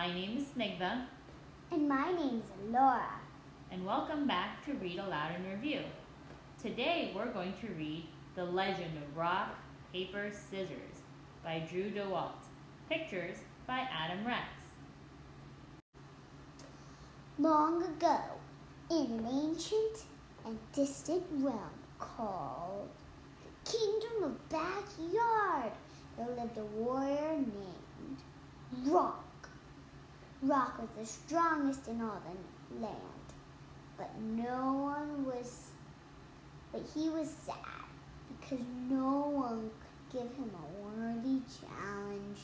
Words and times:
My 0.00 0.14
name 0.14 0.38
is 0.38 0.44
Snigva, 0.44 1.02
And 1.70 1.86
my 1.86 2.10
name 2.10 2.40
is 2.42 2.72
Laura. 2.72 3.20
and 3.70 3.84
welcome 3.84 4.26
back 4.26 4.64
to 4.64 4.72
Read 4.72 4.98
Aloud 4.98 5.32
and 5.34 5.44
Review. 5.44 5.82
Today 6.58 7.12
we're 7.14 7.30
going 7.30 7.52
to 7.60 7.66
read 7.74 8.06
The 8.34 8.44
Legend 8.44 8.96
of 8.96 9.14
Rock, 9.14 9.50
Paper, 9.92 10.30
Scissors 10.32 11.02
by 11.44 11.68
Drew 11.70 11.90
Daywalt. 11.90 12.46
Pictures 12.88 13.36
by 13.66 13.80
Adam 13.80 14.26
Rex. 14.26 14.48
Long 17.38 17.82
ago, 17.82 18.20
in 18.90 19.04
an 19.18 19.26
ancient 19.30 20.04
and 20.46 20.58
distant 20.72 21.24
realm 21.30 21.78
called 21.98 22.88
the 23.44 23.70
Kingdom 23.70 24.22
of 24.30 24.48
Backyard, 24.48 25.72
there 26.16 26.34
lived 26.38 26.56
a 26.56 26.64
warrior 26.64 27.32
named 27.36 28.86
Rock. 28.86 29.26
Rock 30.42 30.80
was 30.80 30.88
the 30.98 31.04
strongest 31.04 31.86
in 31.86 32.00
all 32.00 32.18
the 32.24 32.80
land, 32.80 32.96
but 33.98 34.08
no 34.20 34.72
one 34.72 35.26
was, 35.26 35.66
but 36.72 36.80
he 36.94 37.10
was 37.10 37.28
sad 37.28 37.56
because 38.28 38.64
no 38.88 39.30
one 39.34 39.70
could 40.10 40.20
give 40.20 40.36
him 40.36 40.50
a 40.54 40.82
worthy 40.82 41.42
challenge. 41.60 42.38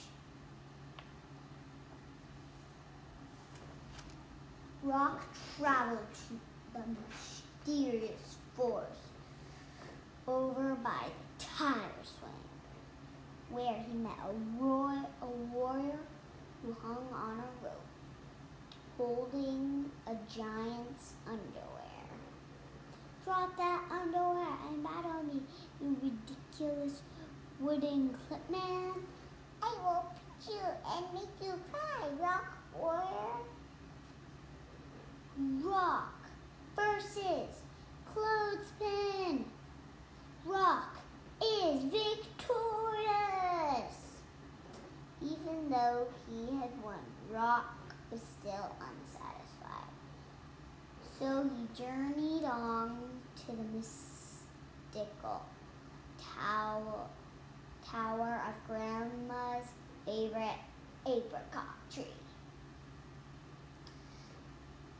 Rock 4.82 5.22
traveled 5.58 5.98
to 6.28 6.38
the 6.74 6.84
mysterious 7.64 8.36
forest 8.54 8.90
over 10.28 10.74
by 10.84 11.06
the 11.38 11.44
tire 11.44 11.78
swing, 12.02 12.30
where 13.48 13.82
he 13.88 13.96
met 13.96 14.12
a, 14.28 14.62
roy- 14.62 15.08
a 15.22 15.26
warrior 15.54 15.98
who 16.62 16.76
hung 16.82 17.06
on 17.12 17.38
a 17.38 17.64
rope, 17.64 17.86
holding 18.96 19.90
a 20.06 20.14
giant's 20.32 21.14
underwear. 21.26 21.82
Drop 23.24 23.56
that 23.56 23.82
underwear 23.90 24.56
and 24.68 24.82
battle 24.82 25.22
me, 25.24 25.42
you 25.80 25.96
ridiculous 26.02 27.02
wooden 27.60 28.16
clip 28.28 28.50
man. 28.50 28.92
I 29.62 29.74
will 29.82 30.04
put 30.44 30.52
you 30.52 30.60
and 30.94 31.04
make 31.14 31.34
you 31.42 31.54
cry, 31.72 32.08
rock 32.20 32.56
warrior. 32.78 33.46
Rock 35.62 36.14
versus 36.76 37.62
Clothespin. 38.14 39.44
Rock 40.46 40.96
is 41.42 41.82
victorious. 41.82 42.35
Though 45.68 46.06
he 46.28 46.46
had 46.58 46.70
won, 46.80 47.00
Rock 47.28 47.74
was 48.12 48.20
still 48.40 48.70
unsatisfied. 48.78 49.90
So 51.18 51.42
he 51.42 51.82
journeyed 51.82 52.44
on 52.44 53.20
to 53.34 53.46
the 53.48 53.64
mystical 53.74 55.42
tower, 56.20 57.08
tower 57.84 58.42
of 58.46 58.68
Grandma's 58.68 59.66
favorite 60.04 60.60
apricot 61.04 61.74
tree. 61.92 62.04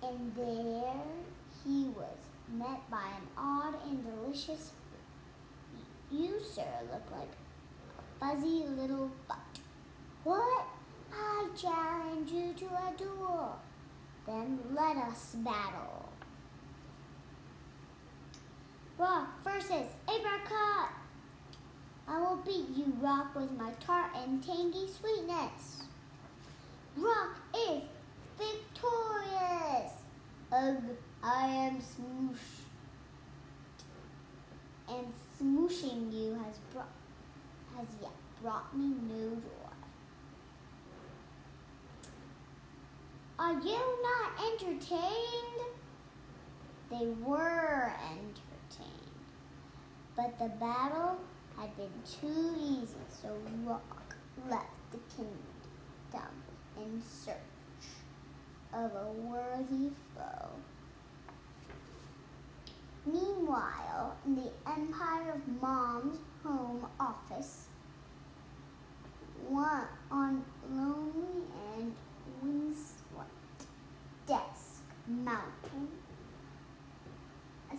And 0.03 0.33
there 0.35 1.05
he 1.65 1.91
was 1.97 2.19
met 2.53 2.91
by 2.91 3.07
an 3.07 3.29
odd 3.39 3.75
and 3.89 4.05
delicious. 4.05 4.73
You, 6.11 6.41
sir, 6.41 6.67
look 6.91 7.09
like 7.13 7.31
a 7.99 8.03
fuzzy 8.19 8.65
little. 8.67 9.13
What? 10.27 10.67
I 11.13 11.47
challenge 11.57 12.33
you 12.33 12.53
to 12.55 12.65
a 12.65 12.93
duel. 12.99 13.61
Then 14.27 14.59
let 14.75 14.97
us 14.97 15.37
battle. 15.37 16.09
Rock 18.99 19.29
versus 19.45 19.87
apricot. 20.13 20.91
I 22.09 22.19
will 22.19 22.43
beat 22.45 22.71
you, 22.77 22.93
Rock, 23.01 23.37
with 23.37 23.53
my 23.53 23.71
tart 23.79 24.11
and 24.17 24.45
tangy 24.45 24.89
sweetness. 24.89 25.85
Rock 26.97 27.37
is 27.69 27.83
victorious. 28.37 29.93
Ugh, 30.51 30.83
I 31.23 31.47
am 31.47 31.79
smoosh. 31.79 32.65
And 34.89 35.07
smooshing 35.41 36.13
you 36.13 36.35
has 36.45 36.59
brought 36.73 36.91
has 37.77 37.87
yet 38.03 38.11
brought 38.43 38.77
me 38.77 38.93
no 39.09 39.37
joy. 39.37 39.66
Are 43.47 43.61
you 43.61 43.79
not 44.03 44.33
entertained? 44.45 45.61
They 46.91 47.07
were 47.25 47.93
entertained, 48.11 49.23
but 50.17 50.37
the 50.37 50.49
battle 50.59 51.17
had 51.57 51.77
been 51.77 51.93
too 52.05 52.57
easy, 52.59 52.97
so 53.09 53.39
Rock 53.65 54.17
left 54.51 54.91
the 54.91 54.99
kingdom 55.17 56.33
in 56.77 57.01
search 57.01 57.37
of 58.73 58.91
a 58.97 59.13
worthy 59.13 59.91
foe. 60.17 60.51
Meanwhile, 63.07 64.17
in 64.27 64.35
the 64.35 64.51
Empire 64.67 65.35
of 65.37 65.63
Mom's 65.63 66.19
home 66.43 66.85
office, 66.99 67.67
one 69.49 69.87
on 70.11 70.45
lonely 70.69 71.45
and 71.79 71.95
windswept 72.43 73.31
desk 74.27 74.83
mountain, 75.07 75.89
a 77.73 77.77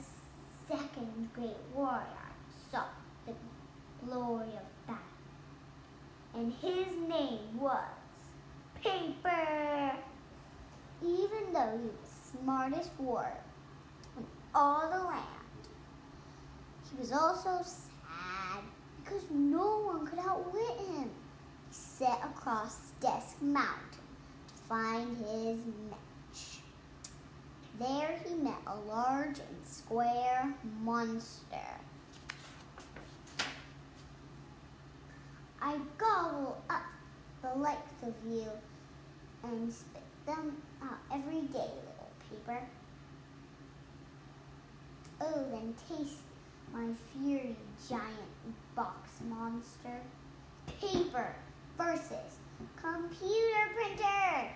second 0.66 1.30
great 1.34 1.58
warrior 1.76 2.32
sought 2.72 2.94
the 3.26 3.34
glory 4.06 4.48
of 4.48 4.88
battle, 4.88 5.04
and 6.34 6.54
his 6.54 6.88
name 7.10 7.60
was 7.60 7.84
Paper. 8.82 9.92
Even 11.02 11.54
though 11.54 11.78
he 11.78 11.90
was 11.90 12.32
the 12.34 12.40
in 13.00 14.26
all 14.56 14.90
the 14.90 14.98
land, 14.98 15.24
he 16.90 17.00
was 17.00 17.12
also 17.12 17.62
sad 17.64 18.64
because 19.04 19.24
no 19.30 19.80
one 19.82 20.06
could 20.08 20.20
outwit 20.20 20.78
him. 20.88 21.10
He 21.70 21.74
set 21.74 22.20
across 22.24 22.92
Desk 23.00 23.42
Mountain 23.42 24.02
to 24.48 24.54
find 24.68 25.18
his 25.18 25.60
match. 25.90 26.60
There 27.80 28.20
he 28.26 28.36
met 28.36 28.58
a 28.66 28.76
large 28.90 29.40
and 29.40 29.66
square 29.66 30.54
monster. 30.82 31.38
I 35.62 35.78
gobble 35.98 36.62
up 36.70 36.84
the 37.42 37.60
likes 37.60 37.92
of 38.04 38.14
you 38.28 38.48
and 39.44 39.72
spit 39.72 40.02
them 40.26 40.58
out 40.82 40.98
every 41.12 41.42
day, 41.42 41.70
little 41.70 42.12
paper. 42.30 42.62
Oh, 45.20 45.46
then 45.52 45.74
taste 45.90 46.22
my 46.74 46.88
fury, 47.12 47.56
giant 47.90 48.32
box 48.76 49.10
monster. 49.28 50.02
Paper 50.80 51.36
versus 51.78 52.38
computer 52.76 53.70
printer. 53.74 54.50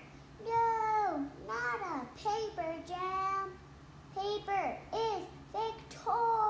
No, 0.46 1.26
not 1.48 1.82
a 1.82 2.06
paper 2.18 2.76
jam. 2.88 3.52
Paper 4.16 4.78
is 4.94 5.24
victorious. 5.52 6.42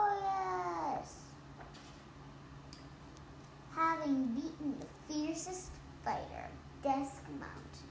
Having 3.76 4.26
beaten 4.36 4.76
the 4.80 5.14
fiercest 5.14 5.72
fighter, 6.04 6.50
Desk 6.84 7.22
Mountain, 7.40 7.90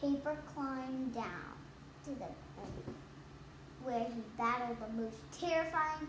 Paper 0.00 0.36
climbed 0.54 1.14
down 1.14 1.56
to 2.04 2.10
the 2.10 2.28
he 4.68 4.74
the 4.74 5.02
most 5.02 5.16
terrifying 5.40 6.08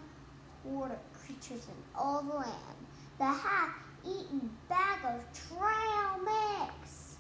water 0.64 0.98
creatures 1.14 1.66
in 1.68 1.76
all 1.96 2.22
the 2.22 2.34
land. 2.34 2.78
The 3.18 3.26
half-eaten 3.26 4.50
bag 4.70 5.00
of 5.06 5.24
trail 5.34 6.20
mix. 6.24 7.18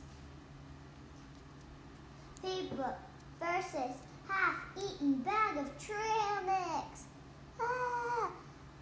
Paper 2.41 2.95
versus 3.39 3.95
half-eaten 4.27 5.13
bag 5.19 5.57
of 5.57 5.77
trail 5.79 6.41
mix. 6.45 7.03
Ah, 7.59 8.29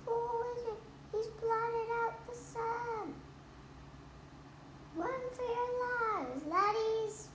poor 0.06 0.46
wizard, 0.56 0.78
he's 1.12 1.28
blotted 1.42 1.90
out 2.04 2.28
the 2.28 2.36
sun. 2.36 3.13
Run 4.96 5.22
for 5.34 5.44
your 5.44 6.24
lives, 6.24 6.46
laddies. 6.50 7.28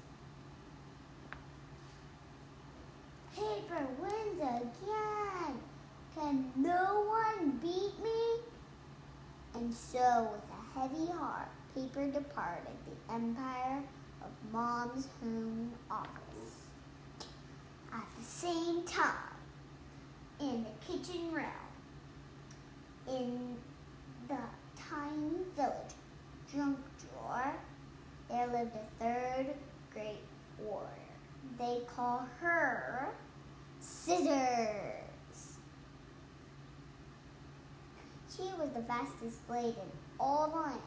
Paper 3.34 3.86
wins 4.00 4.40
again. 4.40 5.60
Can 6.14 6.52
no 6.56 7.06
one 7.06 7.58
beat 7.62 8.02
me? 8.02 8.20
Heavy 11.00 11.12
heart, 11.12 11.48
Paper 11.74 12.06
departed 12.06 12.76
the 12.84 13.14
empire 13.14 13.82
of 14.22 14.52
Mom's 14.52 15.08
home 15.22 15.72
office. 15.90 16.66
At 17.92 18.04
the 18.18 18.24
same 18.24 18.82
time, 18.84 19.14
in 20.40 20.64
the 20.64 20.86
kitchen 20.86 21.32
realm, 21.32 21.46
in 23.08 23.56
the 24.28 24.36
tiny 24.76 25.44
village 25.56 25.94
junk 26.52 26.78
drawer, 26.98 27.54
there 28.28 28.46
lived 28.48 28.72
a 28.74 29.02
third 29.02 29.54
great 29.92 30.20
warrior. 30.58 30.88
They 31.58 31.80
call 31.96 32.26
her 32.40 33.08
Scissors. 33.80 34.99
She 38.36 38.42
was 38.58 38.70
the 38.74 38.82
fastest 38.82 39.46
blade 39.48 39.74
in 39.74 39.90
all 40.20 40.48
the 40.48 40.56
land. 40.56 40.80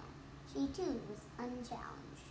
She 0.53 0.67
too 0.67 1.01
was 1.09 1.19
unchallenged. 1.37 2.23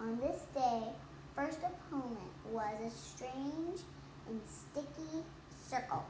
On 0.00 0.18
this 0.18 0.42
day, 0.52 0.88
first 1.36 1.58
opponent 1.58 2.32
was 2.50 2.74
a 2.84 2.90
strange 2.90 3.80
and 4.28 4.40
sticky 4.44 5.22
circle 5.68 6.04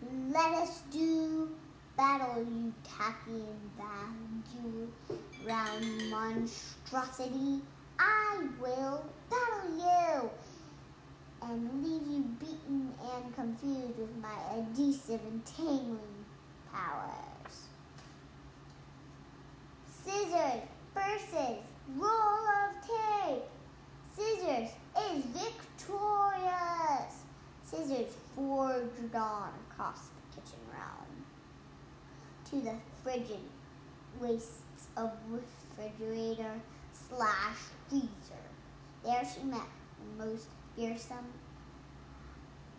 man. 0.00 0.32
Let 0.32 0.62
us 0.62 0.82
do 0.92 1.50
battle, 1.96 2.44
you 2.44 2.72
tacky 2.84 3.42
and 3.48 4.88
round 5.44 6.10
monstrosity. 6.10 7.62
I 7.98 8.46
will 8.60 9.04
battle 9.28 9.76
you 9.76 10.30
and 11.42 11.84
leave 11.84 12.06
you 12.06 12.22
beaten 12.38 12.94
and 13.12 13.34
confused 13.34 13.98
with 13.98 14.16
my 14.18 14.56
adhesive 14.56 15.20
and 15.26 15.44
tangling 15.44 16.21
powers. 16.72 17.66
Scissors 20.04 20.62
versus 20.94 21.58
roll 21.96 22.46
of 22.62 22.72
tape. 22.82 23.42
Scissors 24.16 24.70
is 25.10 25.24
victorious. 25.26 27.12
Scissors 27.64 28.12
forged 28.34 29.14
on 29.14 29.50
across 29.70 30.08
the 30.08 30.40
kitchen 30.40 30.60
realm 30.72 31.24
to 32.50 32.60
the 32.60 32.74
frigid 33.02 33.40
wastes 34.20 34.88
of 34.96 35.10
refrigerator 35.30 36.60
slash 37.08 37.56
freezer. 37.88 38.44
There 39.04 39.22
she 39.24 39.44
met 39.44 39.60
the 39.98 40.24
most 40.24 40.48
fearsome 40.76 41.32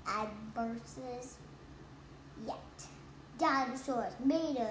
adverses 0.08 1.38
yet. 2.46 2.88
Dinosaurs 3.44 4.14
made 4.24 4.56
of 4.56 4.70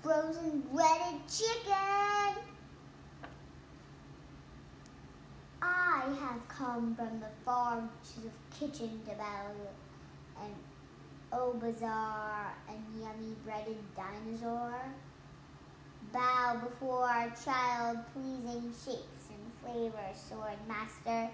frozen 0.00 0.60
breaded 0.72 1.20
chicken. 1.28 2.40
I 5.60 6.04
have 6.20 6.46
come 6.46 6.94
from 6.94 7.18
the 7.18 7.26
far 7.44 7.78
reaches 7.80 8.26
of 8.26 8.60
kitchen 8.60 9.00
to 9.08 9.14
battle 9.16 9.72
an 10.40 10.54
oh 11.32 11.54
bizarre 11.54 12.52
and 12.68 12.78
yummy 13.00 13.34
breaded 13.44 13.78
dinosaur. 13.96 14.72
Bow 16.12 16.60
before 16.62 17.08
our 17.08 17.32
child 17.44 17.98
pleasing 18.14 18.72
shapes 18.72 19.30
and 19.30 19.52
flavors, 19.64 20.16
sword 20.28 20.58
master. 20.68 21.28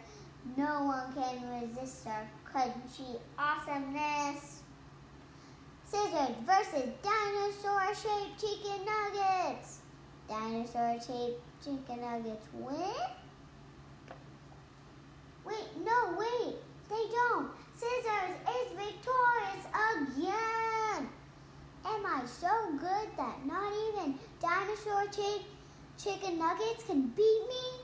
No 0.56 0.84
one 0.84 1.12
can 1.12 1.60
resist 1.60 2.06
our 2.06 2.26
crunchy 2.50 3.18
awesomeness. 3.38 4.57
Scissors 5.90 6.36
versus 6.44 6.90
dinosaur 7.02 7.94
shaped 7.94 8.38
chicken 8.38 8.84
nuggets. 8.84 9.78
Dinosaur 10.28 10.98
shaped 11.00 11.40
chicken 11.64 12.02
nuggets 12.02 12.46
win? 12.52 12.92
Wait, 15.46 15.68
no, 15.82 16.14
wait, 16.18 16.56
they 16.90 17.04
don't. 17.10 17.50
Scissors 17.74 18.36
is 18.60 18.72
victorious 18.76 19.64
again. 19.94 21.08
Am 21.86 22.04
I 22.04 22.22
so 22.26 22.48
good 22.78 23.08
that 23.16 23.46
not 23.46 23.72
even 23.88 24.18
dinosaur 24.42 25.04
shaped 25.10 25.46
chicken 25.96 26.38
nuggets 26.38 26.84
can 26.84 27.06
beat 27.16 27.42
me? 27.48 27.80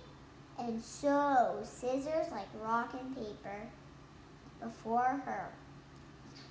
And 0.59 0.83
so, 0.83 1.61
scissors 1.63 2.31
like 2.31 2.49
rock 2.63 2.95
and 3.01 3.17
paper 3.17 3.63
before 4.61 5.23
her 5.25 5.49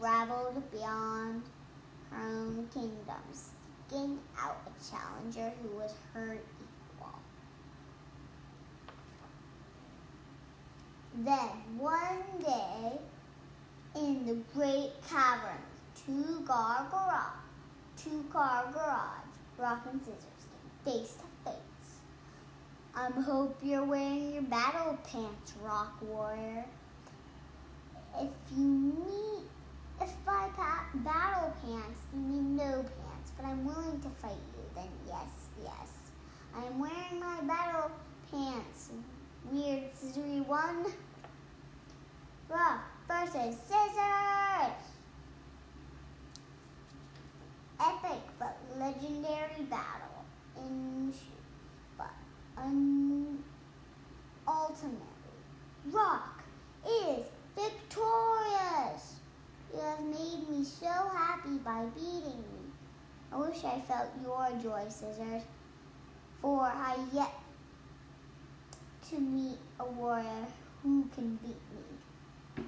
traveled 0.04 0.62
beyond 0.70 1.42
her 2.12 2.22
own 2.22 2.68
kingdom, 2.74 3.24
seeking 3.32 4.20
out 4.38 4.58
a 4.68 4.92
challenger 4.92 5.54
who 5.62 5.78
was 5.78 5.94
her 6.14 6.34
equal. 6.34 7.20
Then 11.16 11.48
one 11.78 12.22
day, 12.42 13.00
in 13.96 14.26
the 14.26 14.34
great 14.54 14.92
cavern, 15.10 15.64
two 16.06 16.44
car 16.46 16.86
garage, 16.92 17.40
two 17.96 18.26
car 18.30 18.66
garage, 18.74 19.34
rock 19.58 19.88
and 19.90 20.02
scissors 20.02 20.48
came 20.84 20.94
face 20.94 21.14
to 21.14 21.50
face. 21.50 22.02
I 22.94 23.10
hope 23.22 23.58
you're 23.64 23.86
wearing 23.86 24.34
your 24.34 24.44
battle 24.44 25.00
pants, 25.10 25.54
Rock 25.64 25.94
Warrior. 26.02 26.66
If 28.20 28.30
you 28.56 28.73
pants 31.66 32.00
you 32.14 32.42
no 32.42 32.72
pants, 32.84 33.32
but 33.38 33.46
I'm 33.46 33.66
willing 33.66 34.00
to 34.02 34.10
fight 34.22 34.32
you, 34.56 34.64
then 34.76 34.90
yes, 35.08 35.30
yes. 35.64 35.90
I 36.56 36.66
am 36.66 36.80
wearing 36.80 37.20
my 37.20 37.42
battle 37.42 37.92
pants. 38.32 38.90
Weird 39.52 39.84
scissory 39.96 40.46
one. 40.46 40.86
Rock 42.50 42.82
versus 43.08 43.56
scissors. 43.68 44.84
Epic 47.80 48.22
but 48.40 48.58
legendary 48.78 49.64
battle 49.70 50.24
in 50.58 51.14
but 51.98 52.14
un- 52.58 53.44
ultimately 54.48 55.00
Rock 55.92 56.44
is 56.86 57.26
victorious. 57.56 59.16
You 59.74 59.80
have 59.82 60.02
made 60.02 60.50
me 60.50 60.64
so 60.64 60.88
happy 60.88 61.58
by 61.58 61.86
beating 61.96 62.38
me. 62.38 62.72
I 63.74 63.80
felt 63.80 64.10
your 64.22 64.50
joy, 64.62 64.84
Scissors, 64.88 65.42
for 66.44 66.62
I 66.62 66.96
yet 67.12 67.34
to 69.10 69.20
meet 69.20 69.58
a 69.80 69.86
warrior 69.86 70.46
who 70.84 71.10
can 71.16 71.38
beat 71.38 71.58
me. 71.74 72.66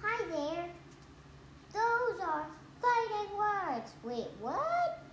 Hi 0.00 0.24
there. 0.30 0.64
Those 1.74 2.20
are 2.22 2.46
fighting 2.80 3.36
words. 3.36 3.92
Wait, 4.02 4.28
what? 4.40 5.04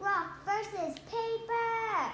Rock 0.00 0.44
versus 0.44 0.96
paper. 1.08 2.12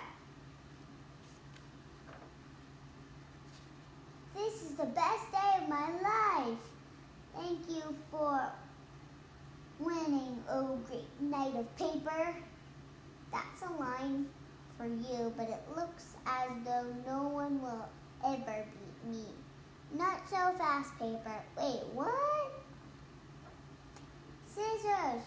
This 4.35 4.65
is 4.65 4.73
the 4.73 4.85
best 4.85 5.33
day 5.33 5.63
of 5.63 5.69
my 5.71 5.89
life. 6.03 6.59
Thank 7.35 7.71
you 7.71 7.97
for 8.11 8.53
oh 10.51 10.79
great 10.87 11.21
knight 11.21 11.55
of 11.57 11.77
paper. 11.77 12.35
That's 13.33 13.63
a 13.63 13.81
line 13.81 14.27
for 14.77 14.87
you, 14.87 15.33
but 15.37 15.49
it 15.49 15.63
looks 15.75 16.17
as 16.27 16.51
though 16.65 16.87
no 17.07 17.29
one 17.29 17.61
will 17.63 17.89
ever 18.25 18.65
beat 18.73 19.11
me. 19.13 19.25
Not 19.97 20.29
so 20.29 20.53
fast, 20.59 20.97
paper. 20.99 21.43
Wait, 21.57 21.83
what? 21.93 22.53
Scissors. 24.47 25.23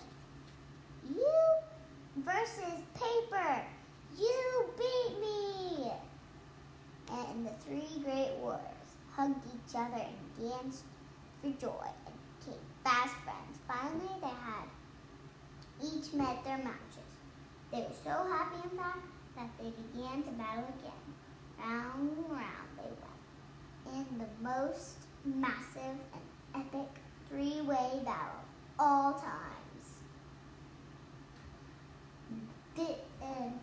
You 1.16 1.34
versus 2.18 2.82
paper. 2.94 3.62
You 4.18 4.66
beat 4.78 5.20
me. 5.20 5.92
And 7.10 7.46
the 7.46 7.52
three 7.66 8.04
great 8.04 8.34
warriors 8.40 8.62
hugged 9.14 9.46
each 9.46 9.76
other 9.76 10.04
and 10.04 10.52
danced 10.52 10.84
for 11.42 11.50
joy 11.60 11.88
became 12.48 12.60
fast 12.84 13.16
friends. 13.24 13.60
Finally, 13.68 14.20
they 14.22 14.28
had 14.28 14.68
each 15.84 16.14
met 16.14 16.44
their 16.44 16.58
matches. 16.58 17.12
They 17.72 17.80
were 17.80 18.00
so 18.04 18.12
happy, 18.32 18.58
in 18.64 18.78
fact, 18.78 19.06
that 19.36 19.50
they 19.60 19.70
began 19.70 20.24
to 20.24 20.32
battle 20.32 20.66
again. 20.80 21.08
Round 21.60 22.10
and 22.10 22.32
round 22.32 22.70
they 22.78 23.92
went 23.92 24.08
in 24.10 24.18
the 24.20 24.28
most 24.42 24.98
massive 25.26 25.98
and 26.14 26.22
epic 26.56 26.88
three-way 27.30 28.02
battle 28.06 28.44
all 28.80 29.14
times. 29.14 29.98
Thi- 32.76 33.04
and 33.24 33.60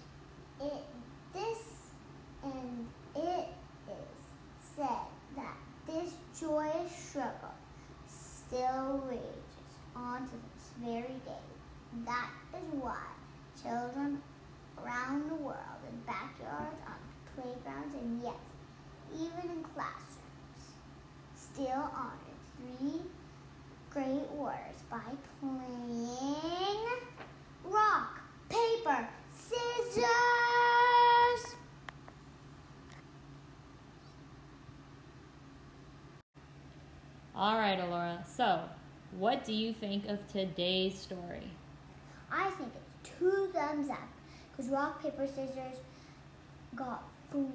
it 0.60 0.84
this 1.32 1.58
and 2.42 2.86
it 3.14 3.48
is 3.88 4.74
said 4.76 5.06
that 5.36 5.56
this 5.86 6.12
joyous 6.38 6.92
struggle 6.92 7.54
still 8.54 9.02
rages 9.08 9.74
on 9.96 10.20
to 10.26 10.32
this 10.32 10.70
very 10.80 11.18
day. 11.26 11.44
That 12.04 12.28
is 12.56 12.80
why 12.80 13.02
children 13.60 14.22
around 14.82 15.28
the 15.28 15.34
world 15.34 15.80
in 15.90 15.98
backyards, 16.06 16.78
on 16.86 16.94
playgrounds, 17.34 17.94
and 18.00 18.20
yes, 18.22 18.34
even 19.12 19.50
in 19.50 19.64
classrooms. 19.74 20.62
Still 21.36 21.90
honored 21.96 22.78
three 22.78 23.00
great 23.90 24.30
wars 24.32 24.82
by 24.88 25.00
playing 25.40 26.86
rock, 27.64 28.20
paper, 28.48 29.08
scissors. 29.36 30.04
All 37.44 37.58
right, 37.58 37.78
Alora. 37.78 38.24
So, 38.26 38.62
what 39.18 39.44
do 39.44 39.52
you 39.52 39.74
think 39.74 40.08
of 40.08 40.26
today's 40.32 40.98
story? 40.98 41.50
I 42.32 42.48
think 42.52 42.70
it's 42.74 43.18
two 43.18 43.50
thumbs 43.52 43.90
up 43.90 44.08
because 44.50 44.70
rock, 44.70 45.02
paper, 45.02 45.26
scissors 45.26 45.76
got 46.74 47.04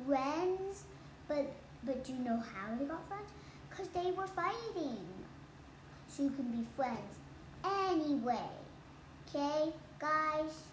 friends, 0.06 0.84
but 1.28 1.52
but 1.84 2.04
do 2.04 2.14
you 2.14 2.20
know 2.20 2.38
how 2.38 2.76
they 2.78 2.86
got 2.86 3.08
friends? 3.08 3.32
Because 3.68 3.88
they 3.88 4.12
were 4.12 4.28
fighting. 4.28 5.08
So 6.08 6.22
you 6.22 6.30
can 6.30 6.52
be 6.52 6.68
friends 6.76 7.16
anyway. 7.66 8.52
Okay, 9.28 9.72
guys? 10.00 10.66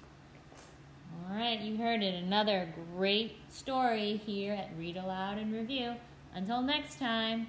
All 1.30 1.34
right, 1.34 1.58
you 1.58 1.78
heard 1.78 2.02
it. 2.02 2.22
Another 2.22 2.68
great 2.94 3.38
story 3.48 4.20
here 4.26 4.52
at 4.52 4.68
Read 4.78 4.98
Aloud 4.98 5.38
and 5.38 5.54
Review. 5.54 5.94
Until 6.34 6.60
next 6.60 6.98
time. 6.98 7.46